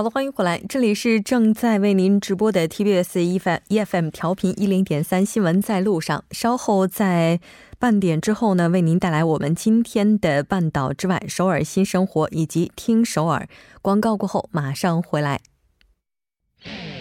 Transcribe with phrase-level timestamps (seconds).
[0.00, 3.38] 好的，欢迎回来，这里是正在为您直播的 TBS
[3.68, 6.24] EFM 调频一零点三新闻在路上。
[6.30, 7.38] 稍后在
[7.78, 13.46] 半点之后呢，为您带来我们今天的半岛之外、首尔新生活以及听首尔
[13.82, 15.42] 广告过后马上回来。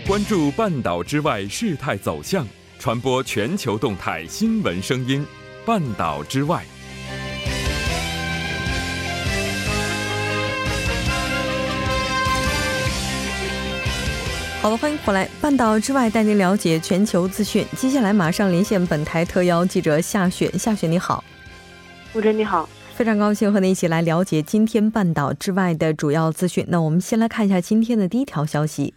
[0.05, 2.45] 关注半岛之外事态走向，
[2.79, 5.25] 传播全球动态新闻声音。
[5.65, 6.65] 半岛之外。
[14.61, 15.25] 好的，欢迎回来。
[15.41, 17.63] 半岛之外，带您了解全球资讯。
[17.77, 20.49] 接下来马上连线本台特邀记者夏雪。
[20.51, 21.23] 夏雪，你好。
[22.13, 22.67] 吴真，你好。
[22.93, 26.65] 非常高兴和您一起来了解今天半岛之外的主要资讯。
[26.67, 28.93] 那我们先来看一下今天的第一条消息。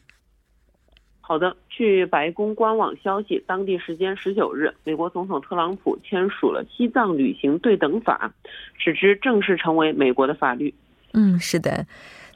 [1.20, 8.34] 好的，据白宫官网消息，当地时间十九日，美国总统特朗普签署了西藏旅行对等法，
[8.76, 10.74] 使之正式成为美国的法律。
[11.12, 11.86] 嗯，是的。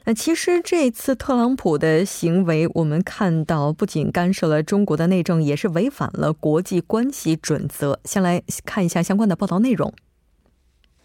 [0.09, 7.99] 那其实这次特朗普的行为，我们看到不仅干涉了中国的内政，也是违反了国际关系准则。
[8.05, 9.93] 先来看一下相关的报道内容。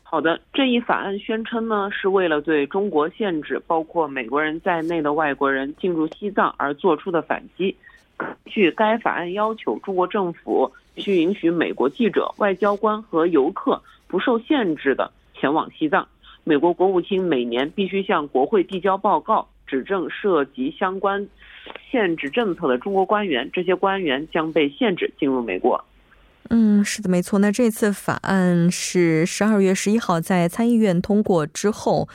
[0.04, 7.76] 好的，这一法案宣称呢，是为了对中国限制包括美国人在内的外国人进入西藏而做出的反击。
[8.46, 16.08] 据该法案要求，中国政府必须允许美国记者、外交官和游客不受限制的前往西藏。
[16.44, 21.28] 美国国务卿每年必须向国会递交报告，指证涉及相关
[21.92, 25.84] 限制政策的中国官员，这些官员将被限制进入美国。
[26.50, 27.40] 嗯，是的，没错。
[27.40, 32.10] 那这次法案是十二月十一号在参议院通过之后。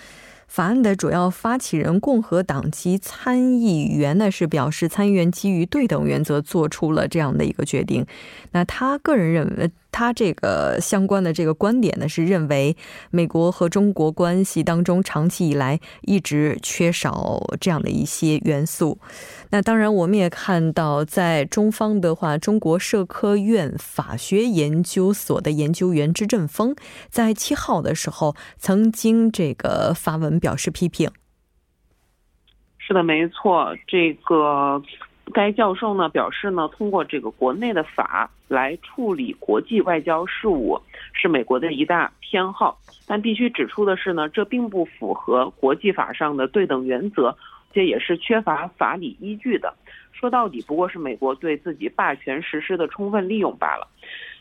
[0.48, 8.06] 法案的主要发起人共和党籍参议员呢是表示，参议员基于对等原则做出了这样的一个决定。
[8.52, 12.76] 那他个人认为，他这个相关的这个观点呢是认为，
[13.10, 18.98] 美国和中国关系当中长期以来一直缺少这样的一些元素。
[19.48, 26.76] 那当然，我们也看到，在中方的话，中国社科院法学研究所的研究员支振峰
[27.08, 31.10] 在七号的时候曾经这个发文表示批评。
[32.76, 34.80] 是的，没错，这个
[35.32, 40.80] 该教授呢表示呢，通过这个国内的法来处理国际外交事务
[41.12, 47.36] 是美国的一大偏好，但必须指出的是呢，这并不符合国际法上的对等原则。
[47.72, 49.74] 这也是缺乏法理依据的，
[50.12, 53.86] 说到底不过是美国对自己霸权实施的充分利用罢了。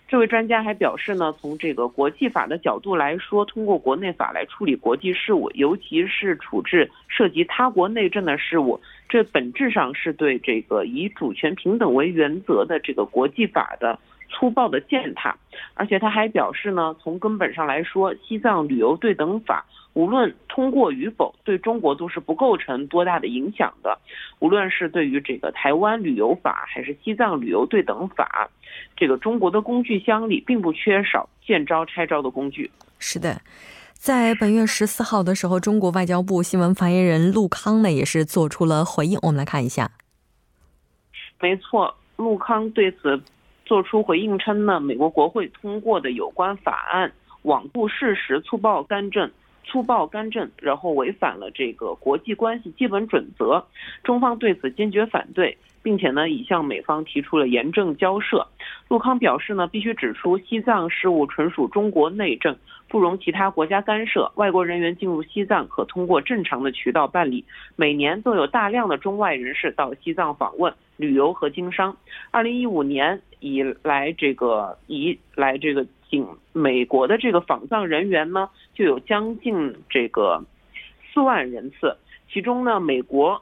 [0.08, 8.80] 这位专家还表示呢，从这个国际法的角度来说，通过国内法来处理国际事务，尤其是处置涉及他国内政的事务，
[9.10, 13.98] 这本质上是对这个以主权平等为原则的这个国际法的
[14.30, 15.36] 粗暴的践踏。
[15.74, 19.66] 而且他还表示呢，从根本上来说，西藏旅游对等法。
[19.94, 23.98] 无论通过与否，对中国都是不构成多大的影响的。
[24.40, 28.50] 无论是对于这个台湾旅游法，还是西藏旅游对等法，
[28.98, 32.70] 这个中国的工具箱里并不缺少见招拆招的工具。
[33.00, 33.40] 是的，
[33.94, 39.18] 在本月十四号的时候，中国外交部新闻发言人陆康呢也是做出了回应。
[39.22, 39.92] 我们来看一下。
[41.40, 43.22] 没错，陆康对此
[43.66, 47.12] 作出回应称呢，美国国会通过的有关法案
[47.44, 49.30] 罔顾事实，粗暴干政。
[49.66, 53.66] 粗暴干政，然后违反了这个国际关系基本准则，
[54.04, 58.48] 中方对此坚决反对，并且呢已向美方提出了严正交涉。
[58.88, 62.56] 陆康表示呢，必须指出西藏事务纯属中国内政，
[62.88, 64.32] 不容其他国家干涉。
[64.36, 67.44] 外国人员进入西藏可通过正常的渠道办理，
[67.76, 71.98] 每年都有大量的中外人士到西藏访问、旅游和经商。
[72.32, 75.86] 二零一五年以来，这个以来这个。
[76.54, 80.44] 美国的这个访藏人员呢，就有将近这个
[81.12, 81.98] 四万人次，
[82.32, 83.42] 其中呢，美国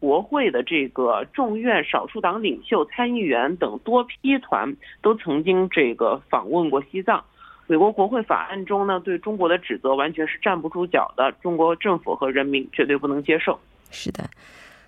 [0.00, 7.24] 国会的这个众院少数党领袖、参议员等多批团都曾经这个访问过西藏。
[7.68, 13.58] 美国国会法案中呢，对中国的指责完全是站不住脚的，中国政府和人民绝对不能接受。
[13.90, 14.28] 是的。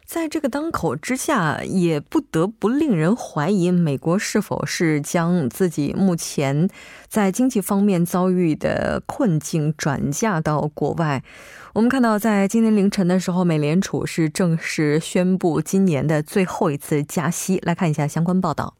[0.05, 6.69] 在这个当口之下，也不得不令人怀疑，美国是否是将自己目前
[7.09, 11.23] 在经济方面遭遇的困境转嫁到国外。
[11.73, 17.59] 我们看到，在今天凌晨的时候，美联储是正式宣布今年的最后一次加息。
[17.62, 18.75] 来看一下相关报道。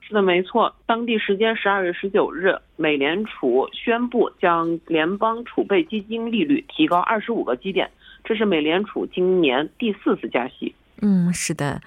[0.00, 0.74] 是的，没错。
[0.86, 7.90] 当地时间十二月十九日，美联储宣布将联邦储备基金利率提高二十五个基点，
[8.24, 10.74] 这是美联储今年第四次加息。
[11.00, 11.80] 嗯，是的。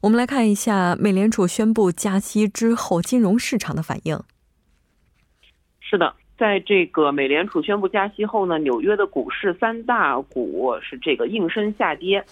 [0.00, 4.16] 我们来看一下美联储宣布加息之后金融市场的反应。
[5.80, 12.24] 是的，在这个美联储宣布加息后呢，纽约的股市三大股是这个应声下跌。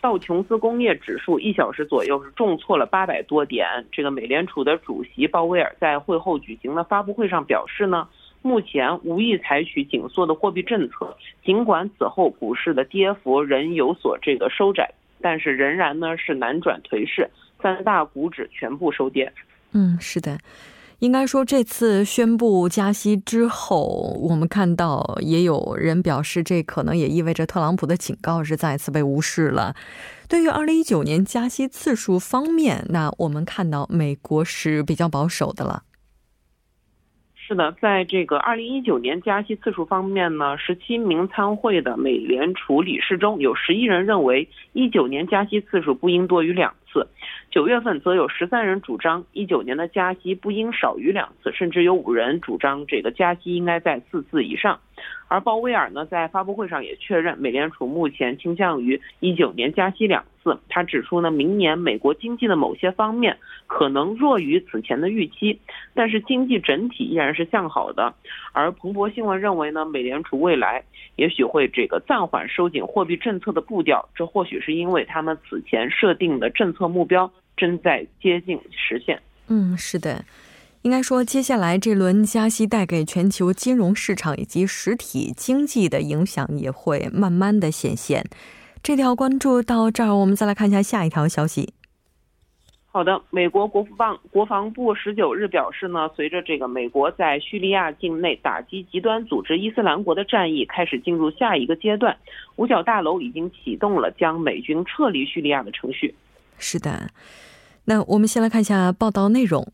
[0.00, 3.64] 道琼斯工业指数一小时左右是重挫了八百多点。
[3.92, 8.08] 这个美联储的主席鲍威尔在会后举行的发布会上表示呢，
[8.42, 11.16] 目前无意采取紧缩的货币政策。
[11.44, 14.92] 尽管此后股市的跌幅仍有所这个收窄。
[15.24, 17.30] 但是仍然呢是难转颓势，
[17.62, 19.32] 三大股指全部收跌。
[19.70, 20.36] 嗯，是的，
[20.98, 29.76] 应该说这次宣布加息之后，我们看到也有人表示，这可能也意味着特朗普的警告是再次被无视了。
[30.28, 35.84] 对于二零一九年加息次数方面，那我们看到美国是比较保守的了。
[37.52, 47.06] 是的，在这个二零一九年加息次数方面呢，十七名参会的美联储理事中有十一人认为一九年加息次数不应多于两次，
[47.50, 54.78] 九月份则有十三人主张一九年的加息不应少于两次，甚至有五人主张这个加息应该在四次以上。
[55.26, 60.58] 而鲍威尔呢，在发布会上也确认，美联储目前倾向于一九年加息两次。
[60.68, 65.58] 他指出呢，明年美国经济的某些方面可能弱于此前的预期，
[65.94, 68.14] 但是经济整体依然是向好的。
[68.52, 70.84] 而彭博新闻认为呢，美联储未来
[71.16, 79.20] 也许会这个暂缓收紧货币政策的步调，这或许是因为他们此前设定的政策目标正在接近实现。
[79.48, 80.24] 嗯，是的。
[80.82, 88.24] 应该说，接下来这轮加息带给全球金融市场以及实体经济的影响也会慢慢的显现。
[88.82, 91.72] 这条关注到这儿，我们再来看一下下一条消息。
[92.90, 102.16] 好的，美国国防国防部十九日表示呢，随着这个美国在叙利亚境内打击极端组织伊斯兰国的战役开始进入下一个阶段，
[102.56, 106.12] 五角大楼已经启动了将美军撤离叙利亚的程序。
[106.58, 107.10] 是的，
[107.86, 109.72] 那我们先来看一下报道内容。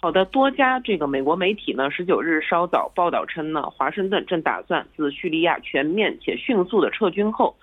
[0.00, 7.56] 好的，多家这个美国媒体呢，十九日稍早报道称呢，华盛顿正打算自叙利亚全面且迅速的撤军后，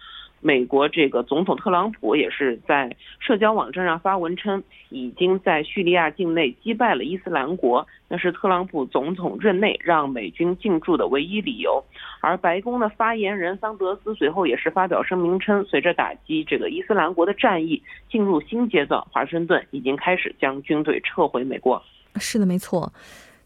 [0.45, 11.83] 美国这个总统特朗普也是在社交网站上发文称，已经在叙利亚境内击败了伊斯兰国，那是特朗普总统任内让美军进驻的唯一理由。
[12.21, 21.81] 而白宫的发言人桑德斯随后也是发表声明称，随着打击这个伊斯兰国的战役进入新阶段，华盛顿已经开始将军队撤回美国。
[22.17, 22.93] 是的，没错。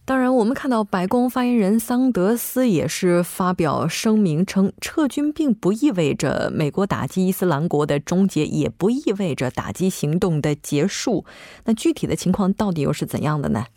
[0.09, 11.25] 当然，我们看到白宫发言人桑德斯也是发表声明称，撤军并不意味着美国打击伊斯兰国的终结，也不意味着打击行动的结束。
[11.65, 13.67] 那具体的情况到底又是怎样的呢？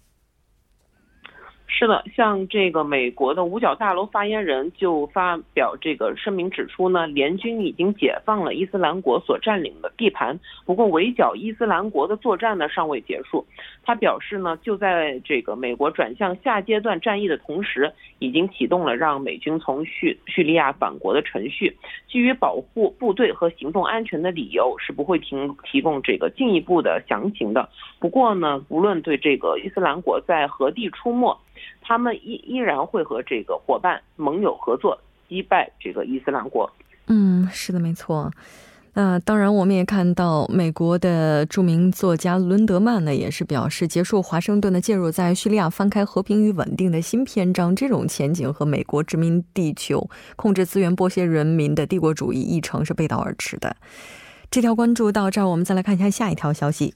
[1.74, 13.44] 是的，像这个美国的五角大楼发言人就发表这个声明指出呢，联军已经解放了伊斯兰国所占领的地盘，不过围剿伊斯兰国的作战呢尚未结束。
[13.82, 21.74] 他表示呢，就在这个美国转向下阶段战役的同时，已经启动了让美军从叙叙利亚返国的程序。
[22.06, 25.34] 基于保护部队和行动安全的理由，是不会提
[25.64, 27.68] 提供这个进一步的详情的。
[27.98, 31.36] 不过呢，无论对这个伊斯兰国在何地出没。
[31.80, 36.70] 他们依依然会和这个伙伴盟友合作，击败这个伊斯兰国。
[37.06, 38.30] 嗯，是的，没错。
[38.94, 47.74] 那当然，我们也看到美国的著名作家伦德曼呢，也是表示，结束华盛顿的介入，在叙利亚翻开和平与稳定的新篇章。
[47.74, 53.74] 这种前景和美国殖民地球、控制资源、剥削人民的帝国主义议程是背道而驰的。
[54.50, 56.92] 这条关注到这儿，我们再来看一下下一条消息。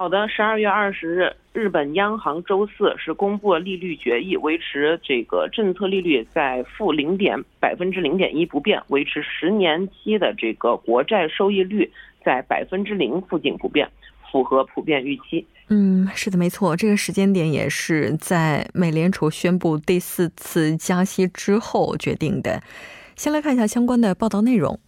[0.00, 11.90] 好的，十二月二十日，日本央行周四是公布了利率决议，维持这个政策利率在负零点百分之零点一不变，维持十年期的这个国债收益率
[12.24, 13.90] 在百分之零附近不变，
[14.30, 15.44] 符合普遍预期。
[15.66, 22.62] 嗯，是的，没错，这个时间点也是在美联储宣布第四次加息之后决定的。
[23.16, 24.78] 先来看一下相关的报道内容。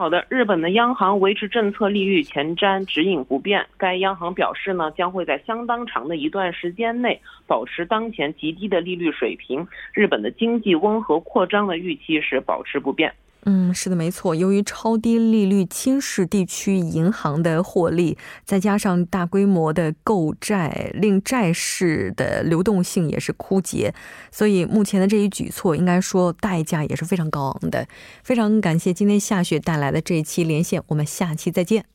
[0.00, 3.66] 好的，日本的央行维持政策利率前瞻指引不变。
[3.76, 9.66] 该央行表示呢，将会在相当长的一段时间内保持当前极低的利率水平。
[9.92, 13.12] 日本的经济温和扩张的预期是保持不变。
[13.50, 14.34] 嗯，是的，没错。
[14.34, 23.94] 由于超低利率侵蚀地区银行的获利，再加上大规模的购债，令债市的流动性也是枯竭，
[24.30, 27.88] 所以目前的这一举措，应该说代价也是非常高昂的。
[28.22, 31.86] 非常感谢今天夏雪带来的这一期连线，我们下期再见。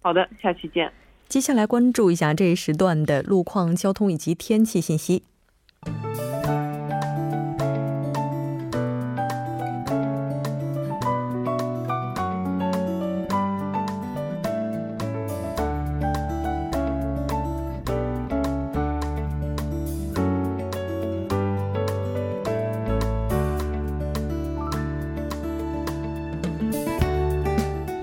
[0.00, 0.92] 好的，下期见。
[1.28, 5.22] 接下来关注一下这一时段的路况、交通以及天气信息。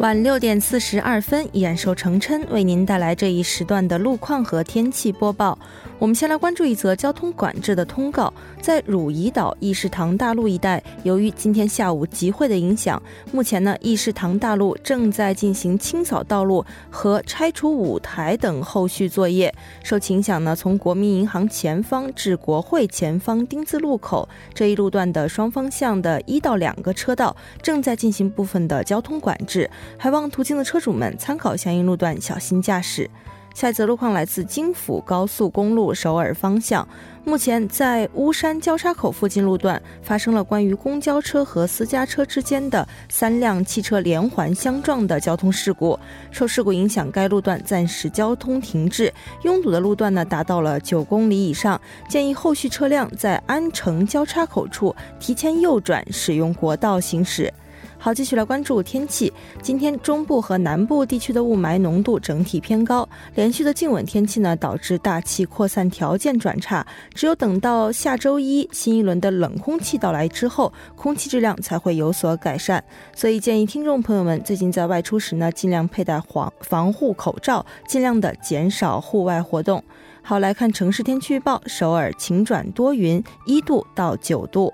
[0.03, 5.57] 晚六点四十二分，依然受成琛为您带来这一时段的路况和天气播报。
[6.03, 19.55] 我们先来关注一则交通管制的通告，在汝矣岛议事堂大路一带，由于今天下午集会的影响，目前呢议事堂大路正在进行清扫道路和拆除舞台等后续作业。
[19.81, 33.09] 受其影响呢，从国民银行前方至国会前方丁字路口这一路段的双方向的一到两个车道正在进行部分的交通管制，还望途经的车主们参考相应路段，小心驾驶。
[33.53, 36.85] 下一则路况来自京釜高速公路首尔方向，
[37.23, 45.97] 目前在巫山交叉口附近路段发生了关于公交车和私家车之间的三辆汽车连环相撞的交通事故。
[46.31, 51.79] 受事故影响，该路段暂时交通停滞，拥堵的路段呢达到了九公里以上，
[52.09, 57.53] 建议后续车辆在安城交叉口处提前右转，使用国道行驶。
[58.03, 59.31] 好，继续来关注天气。
[59.61, 66.85] 今天中部和南部地区的雾霾浓度整体偏高，连续的静稳天气呢，导致大气扩散条件转差。
[67.13, 72.83] 只有等到下周一新一轮的冷空气到来之后，空气质量才会有所改善。
[73.15, 79.81] 所以建议听众朋友们最近在外出时呢，尽量佩戴防防护口罩，尽量的减少户外活动。
[80.21, 84.73] 好，来看城市天气预报：首尔晴转多云，一度到九度。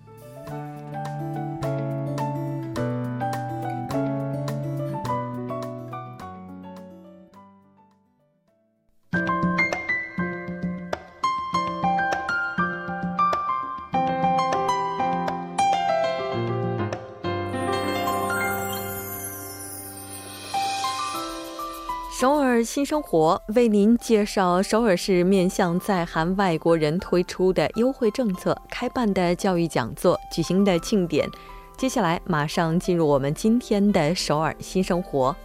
[22.73, 31.29] 新生活为您介绍首尔市面向在韩外国人推出的优惠政策、开办的教育讲座、举行的庆典。
[31.75, 35.35] 接下来马上进入我们今天的首尔新生活。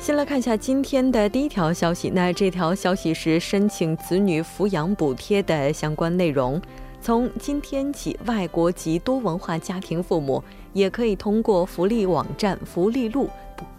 [0.00, 6.60] 先来看一下今天的第一条消息，那这条消息是申请子女抚养补贴的相关内容。
[7.02, 13.28] 从今天起，外国籍多文化家庭父母也可以通过福利网站“福利录”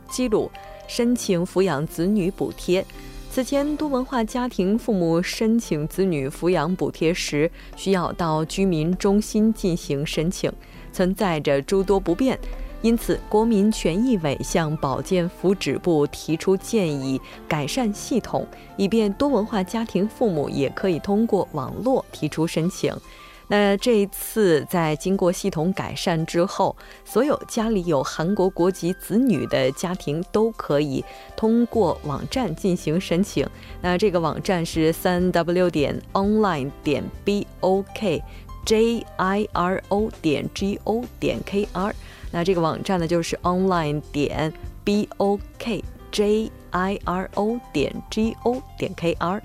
[0.09, 0.49] 记录
[0.87, 2.83] 申请抚养子女补贴。
[3.29, 10.51] 此前，多文化家庭父母申请子女抚养补贴时，需要到居民中心进行申请，
[10.91, 12.37] 存在着诸多不便。
[12.81, 18.45] 因此，国民权益委向保健福祉部提出建议，改善系统，
[18.75, 22.91] 以便多文化家庭父母也可以通过网络提出申请。
[23.47, 31.03] 那这一次在经过系统改善之后，所有家里有韩国国籍子女的家庭都可以
[31.35, 33.45] 通过网站进行申请。
[33.81, 38.23] 那这个网站是三 w 点 online 点 b o k
[38.65, 41.93] j i r o 点 g o 点 k r。
[42.33, 44.53] 那这个网站呢，就是 online 点
[44.85, 49.41] b o k j i r o 点 g o 点 k r。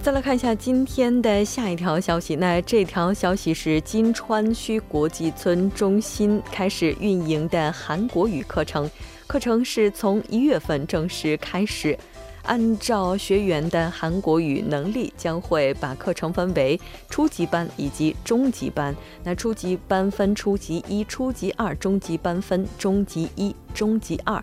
[0.00, 8.90] 再来看一下今天的下一条消息，那这条消息是金川区国际村中心开始运营的韩国语课程。
[9.32, 11.98] 课程是从一月份正式开始，
[12.42, 18.94] 按照学员的韩国语能力，将会把课程分为初级班以及中级班。
[19.24, 24.38] 那初级班分初级一、初级二，中级班分中级一、中级二。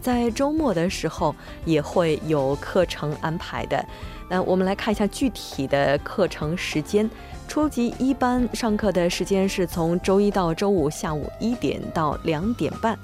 [0.00, 3.84] 在周末的时候也会有课程安排的。
[4.30, 7.10] 那我们来看一下具体的课程时间。
[7.46, 12.98] 初级一班上课的时间是从周一到周五下午一点到两点半。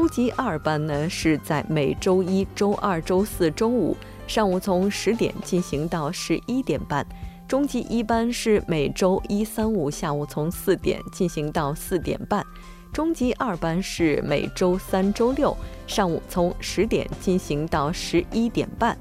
[0.00, 3.94] 初级二班呢是在每周一周二、周四周五
[4.26, 7.06] 上午从十点进行到十一点半，
[7.46, 12.42] 中级一班是每周一三五下午从四点进行到四点半，
[12.94, 15.54] 中级二班是每周三周六
[15.86, 18.96] 上午从十点进行到十一点半。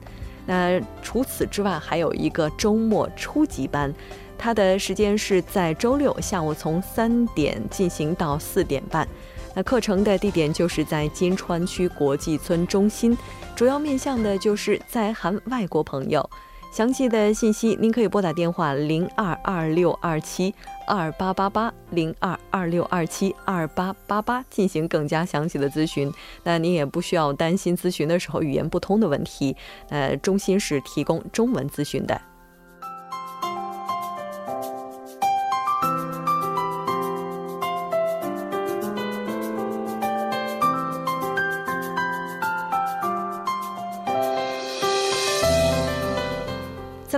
[0.46, 3.96] 那除此之外，还有一个周末初级班。
[4.42, 9.08] 它的时间是在周六下午从三点进行到四点半。
[9.56, 13.18] 那课程的地点就是在金川区国际村中心，
[13.56, 16.30] 主要面向的就是在韩外国朋友。
[16.72, 20.54] 详细的信息，您可以拨打电话零二二六二七
[20.86, 26.14] 二八八八零二二六二七二八八八进行更加详细的咨询。
[26.44, 29.56] 那您也不需要担心咨询的时候语言不通的问题，
[29.90, 32.22] 呃，中心是提供中文咨询的。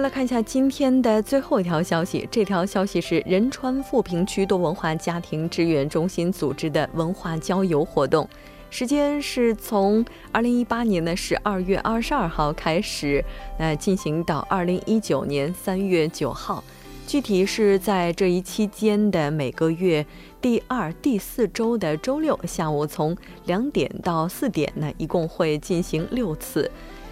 [0.02, 8.28] 来看一下今天的最后一条消息，这条消息是仁川富平区多文化家庭支援中心组织的文化郊游活动，
[8.72, 13.24] 时间是从二零一八年的十二月二十二号开始，
[13.60, 16.64] 呃，进行到二零一九年三月九号，
[17.06, 20.04] 具体是在这一期间的每个月
[20.42, 23.16] 第二、第四周的周六下午从
[23.46, 26.72] 两点到四点，那一共会进行六次。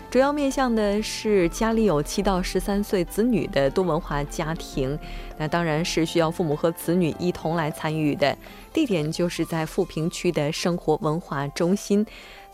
[0.10, 4.98] 主要面向的是家里有七到十三岁子女的多文化家庭，
[5.38, 8.36] 那当然是需要父母和子女一同来参与的。
[8.74, 12.04] 地点就是在富平区的生活文化中心，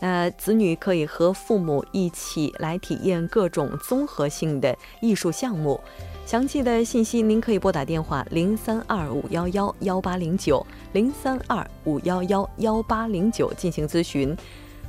[0.00, 5.80] 那子女可以和父母一起来体验各种综合性的艺术项目。
[6.26, 14.36] 详细的信息您可以拨打电话零三二五幺幺幺八零九零三二五幺幺幺八零九进行咨询。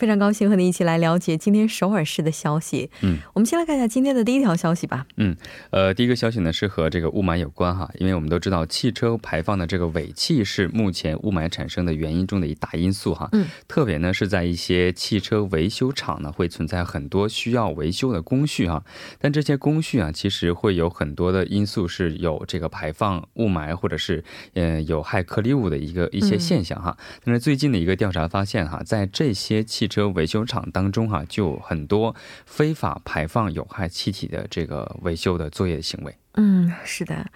[0.00, 2.90] 非常高兴和你一起来了解今天首尔市的消息。
[3.02, 5.04] 嗯，我们先来看一下今天的第一条消息吧。
[5.18, 5.36] 嗯，
[5.68, 13.28] 呃，第一个消息呢是和这个雾霾有关哈，因为我们都知道汽车排放的这个尾气是目前雾霾产生的原因中的一大因素哈。
[13.32, 18.82] 嗯，特别呢是在一些汽车维修厂呢会存在很多需要维修的工序哈，
[19.20, 26.96] 但这些工序啊其实会有很多的因素是有这个排放雾霾或者是嗯有害颗粒物的一个一些现象哈。
[27.22, 36.16] 但是最近的一个调查发现哈，在这些汽车维修厂当中哈，就很多非法排放有害气体的这个维修的作业行为。
[36.34, 37.30] 嗯，是的。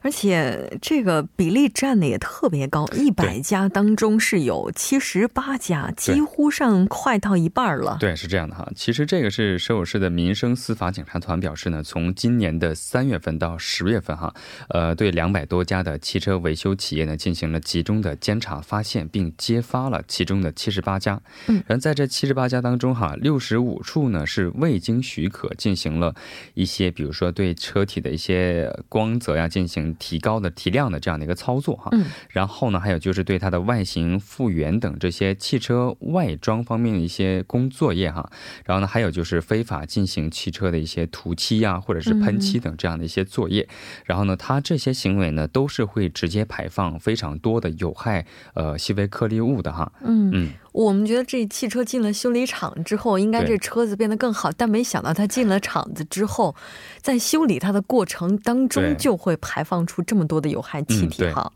[0.00, 7.96] 而且这个比例占的也特别高，一百家当中是有七十八家，几乎上快到一半了。
[7.98, 8.70] 对，是这样的哈。
[8.76, 14.32] 其实这个是首尔市的民生司法警察团表示呢，从今年的三月份到十月份哈，
[14.68, 21.20] 呃，对两百多家的汽车维修企业呢进行了集中的监察，发现并揭发了其中的七十八家。
[21.48, 26.14] 嗯，然后在这七十八家当中哈，六十五处呢是未经许可进行了
[26.54, 29.88] 一些，比如说对车体的一些光泽呀进行。
[29.98, 38.30] 提高的提亮的这样的一个操作哈，嗯，然后呢，还有就是对它的外形复原等这些汽车外装方面的一些工作业哈，
[38.64, 43.68] 然后呢，还有就是非法进行汽车的一些涂漆呀，或者是喷漆等这样的一些作业，
[44.04, 50.30] 然后呢，它这些行为呢，都是会直接排放非常多的有害呃细微颗粒物的哈，嗯。
[50.32, 50.50] 嗯。
[50.72, 56.54] 我们觉得这汽车进了修理厂之后，应该这车子变得更好，但没想到它进了厂子之后，
[57.00, 61.52] 在修理它的过程当中就会排放出这么多的有害气体哈。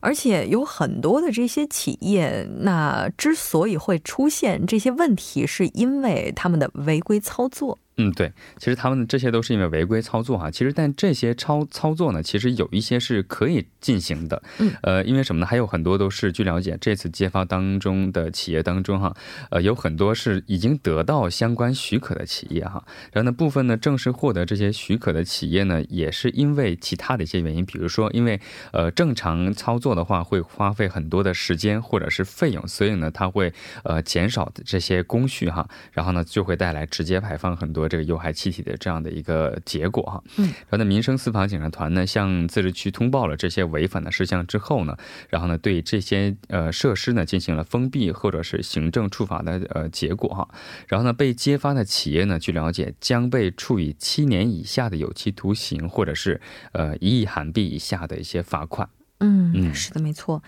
[0.00, 7.78] 而且有很多的这些企业，那之所以会出现这些问题，是因为他们的违规操作。
[7.96, 10.50] 嗯，对，其实他们这些都是因为违规操作哈。
[10.50, 14.42] 其实，但这些操操作呢，其实有一些是可以进行的。
[14.58, 15.46] 嗯，呃，因为什么呢？
[15.46, 19.14] 还有很多都是据了解，这次揭发当中的企业当中哈，
[19.50, 22.82] 呃，有很多是已经得到相关许可的企业哈。
[23.12, 28.40] 然后呢，部分呢正式获得这些许可的企业呢，也是因为其他的一些原因，比如说因为
[28.72, 33.52] 呃正常操作的话会花费很多的时间或者是费用，所以呢，它会
[33.84, 35.68] 呃减少这些工序哈。
[35.92, 37.81] 然后呢，就会带来直接排放很多。
[37.82, 40.22] 多这个有害气体的这样的一个结果哈。
[40.36, 44.96] 嗯，然后呢，民生司法警察团呢向自治区通报了这些违反的事项之后呢，
[45.28, 50.48] 然后呢对这些呃设施呢进行了封闭或者是行政处罚的呃结果哈。
[50.86, 56.40] 然后呢被揭发的企业呢，据了解将被处以七年以下的有期徒刑或者是
[56.70, 58.88] 呃一亿韩币以下的一些罚款。
[59.18, 60.42] 嗯嗯，是的，没错。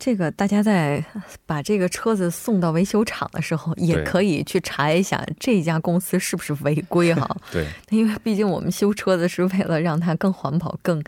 [0.00, 1.04] 这个大家在
[1.46, 7.36] 把这个车子送到维修厂的时候，也可以去查一下这家公司是不是违规哈。
[7.52, 11.00] 对， 因为毕竟我们修车子是为了让它更环保、更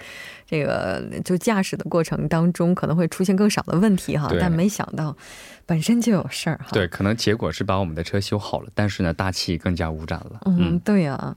[0.46, 4.30] 这个就驾驶的过程当中可能会出现更少的问题哈。
[4.38, 5.16] 但没想到
[5.64, 6.68] 本身就有事儿哈。
[6.72, 10.42] 对，可能结果是把我们的车修好了，但是呢，大气更加污染了。
[10.44, 11.34] 嗯，对呀。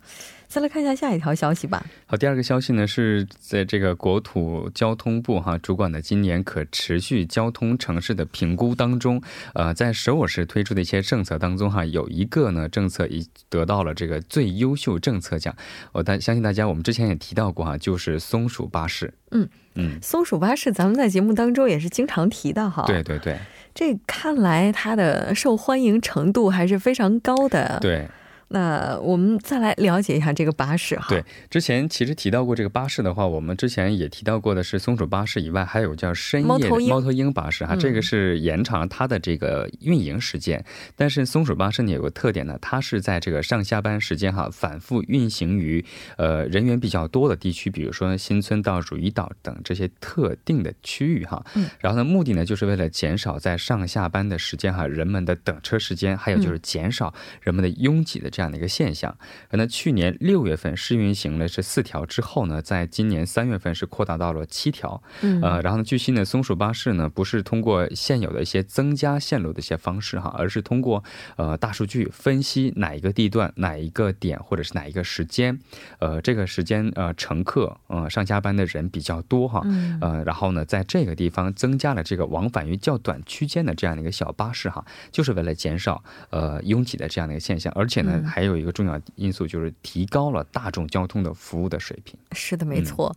[0.55, 1.85] 再来看一下下一条消息吧。
[2.05, 9.21] 好，第二个消息呢是在这个国土交通部哈主管的今年可持续交通城市的评估当中，
[9.53, 15.53] 呃，在首尔市推出的一些政策当中哈，有一个呢政策已得到了这个最优秀政策奖。
[15.91, 19.13] 我大相信大家我们之前也提到过哈，就是松鼠巴士。
[19.31, 22.85] 嗯嗯，松鼠巴士咱们在节目当中也是经常提到哈。
[22.87, 23.37] 对对对，
[23.73, 27.77] 这看来它的受欢迎程度还是非常高的。
[27.81, 28.07] 对。
[28.55, 31.07] 那我们再来了解一下这个巴士哈。
[31.09, 36.47] 对，之前其实提到过这个巴士的话，我们之前也提到过的是松鼠巴士以外，还有叫深夜
[36.87, 40.63] 猫头鹰巴士哈，这个是延长它的这个运营时间。
[40.95, 45.83] 但是松鼠巴士呢有个特点呢，它是在这个上下班时间哈反复运行于
[46.15, 51.45] 呃人员比较多的地区，比如说新村到汝矣岛等这些特定的区域哈。
[51.55, 51.67] 嗯。
[51.79, 58.29] 然后呢，目的呢就是为了减少在上下班的时间哈人们的等车时间，还有就是减少人们的拥挤的。
[58.35, 59.17] 这样的一个现象，
[59.51, 65.01] 那去年六月份试运行了是四条之后呢，在今年三月份是扩大到了七条。
[65.21, 71.03] 嗯，呃，然后呢，据悉呢，松鼠巴士呢不是通过现有的一些增加线路的一些方式哈，而是通过
[71.37, 75.59] 呃大数据分析哪一个地段、哪一个点或者是哪一个时间，
[75.99, 79.61] 呃，这个时间呃乘客呃上下班的人比较多哈，
[80.01, 88.23] 呃，然后呢，在这个地方增加了这个往返于较短区间的这样的一个小巴士哈，就是为了减少呃拥挤的这样的一个现象，而且呢。
[88.25, 92.17] 还有一个重要因素就是提高了大众交通的服务的水平。
[92.31, 93.15] 是的，没错。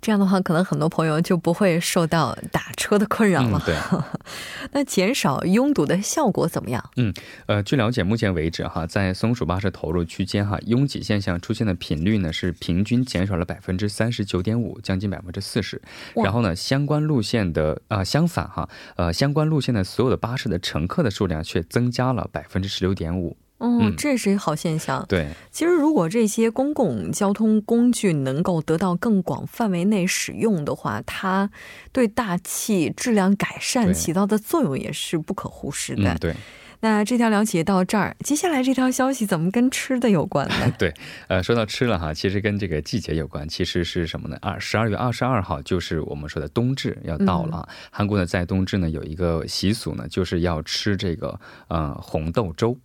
[0.00, 3.62] 这样的话，可能很多朋友就不会受到打车的困扰了。
[3.64, 3.74] 对，
[4.72, 6.90] 那减少拥堵的效果怎么样？
[6.96, 7.10] 嗯，
[7.46, 15.80] 呃，据了解，目前为止哈，在松鼠巴士投入区间哈，拥挤现象出现的频率呢是平均减少了百分之三十九点五，将近百分之四十。
[16.14, 23.34] 然后呢，相关路线的啊，相反哈，呃，相关路线的所有的巴士的乘客的数量却增加了百分之十六点五。
[23.64, 25.04] 嗯，这是一个好现象。
[25.08, 31.50] 对，其实如果这些公共交通工具能够得到更广范围内使用的话，它
[31.92, 36.16] 对大气质量改善起到的作用也是不可忽视的。
[36.20, 36.34] 对。
[36.80, 40.70] 那这条了解到这儿，接下来这条消息怎么跟吃的有关呢？
[40.78, 40.92] 对，
[41.28, 44.36] 呃，说到吃了哈，其实跟这个季节有关，其实是什么呢？
[44.42, 47.66] 二十二月二十二号就是我们说的冬至要到了。
[47.90, 52.76] 韩国呢，在冬至呢有一个习俗呢，就是要吃这个呃红豆粥。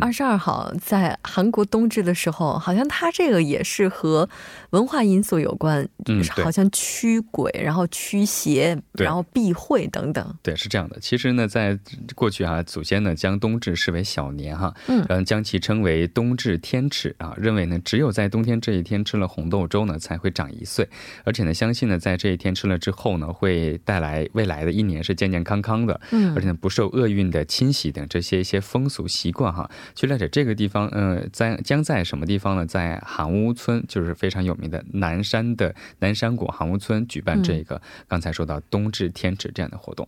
[0.00, 4.28] 二十二号在韩国冬至的时候，好像它这个也是和
[4.70, 10.34] 文化因素有关，嗯，好像驱鬼，然后驱邪，然后避讳等等。
[10.42, 10.98] 对，是这样的。
[11.00, 11.78] 其实呢，在
[12.14, 20.88] 过去啊，祖先呢将冬至视为小年哈，嗯，然后将其称为冬至天尺啊，认为呢只有在冬天这一天吃了红豆粥呢才会长一岁，
[21.24, 29.52] 而且呢相信呢在这一天吃了之后呢会带来未来的一年是健健康康的，嗯，而且呢不受厄运的侵袭等这些一些风俗习惯。
[29.52, 32.66] 哈，去了解这个地方，嗯，在将在什么地方呢？
[32.66, 40.06] 在韩屋村，就是非常有名的南山的南山谷韩屋村举办这个刚才说到冬至天池这样的活动。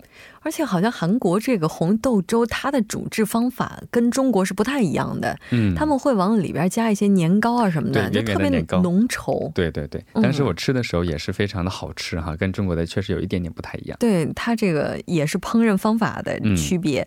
[0.48, 5.38] 而且好像韩国这个红豆粥，它的煮制方法跟中国是不太一样的。
[5.50, 8.48] 嗯，他们会往里边加一些年糕啊什么的，就特别
[8.80, 9.52] 浓稠。
[9.52, 13.98] 对对对，但是我吃的时候也是非常的好吃哈，跟中国的确实有一点点不太一样。
[14.00, 17.06] 对它这个也是烹饪方法的区别。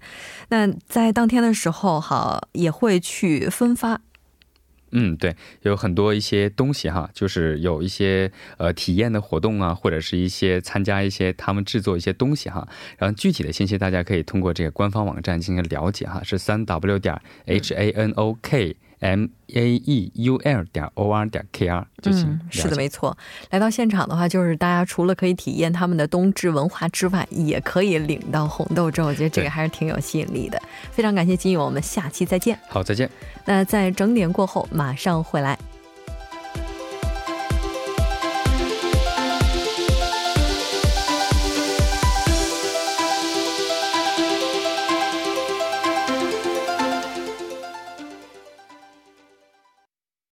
[0.49, 3.99] 那在当天的时候哈，也会去分发。
[4.91, 12.67] 嗯，对，有很多一些东西哈，就是有一些呃体验的活动啊，或者是一些参加一些他们制作一些东西哈。
[12.97, 18.75] 然后具体的信息大家可以通过这个官方网站进行了解哈，是三 w 点 h a n o k。
[19.01, 22.39] M a e u l 点 o r 点 k r 就行。
[22.49, 23.15] 是的，没错。
[23.49, 29.05] 来到现场的话，就是大家除了可以体验他们的冬至文化之外，也可以领到红豆粥。
[29.05, 30.61] 我觉得这个还是挺有吸引力的。
[30.91, 32.57] 非常感谢金勇，我们下期再见。
[32.69, 33.09] 好，再见。
[33.43, 35.57] 那在整点过后马上回来。